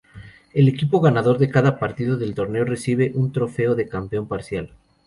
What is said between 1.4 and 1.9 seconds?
cada